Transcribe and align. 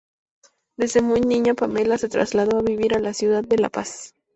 Desde 0.77 1.03
muy 1.03 1.21
niña, 1.21 1.53
Pamela 1.53 1.95
se 1.99 2.09
trasladó 2.09 2.57
a 2.57 2.63
vivir 2.63 2.95
a 2.95 2.99
la 2.99 3.13
ciudad 3.13 3.43
de 3.43 3.59
La 3.59 3.69
Paz. 3.69 4.15